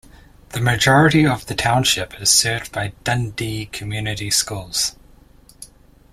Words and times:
The 0.49 0.59
majority 0.61 1.27
of 1.27 1.45
the 1.45 1.53
township 1.53 2.19
is 2.19 2.31
served 2.31 2.71
by 2.71 2.93
Dundee 3.03 3.67
Community 3.67 4.31
Schools. 4.31 4.95